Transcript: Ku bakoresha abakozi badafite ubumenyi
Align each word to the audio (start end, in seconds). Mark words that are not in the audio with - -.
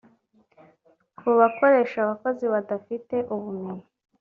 Ku 1.17 1.27
bakoresha 1.39 1.97
abakozi 2.01 2.45
badafite 2.53 3.15
ubumenyi 3.33 3.85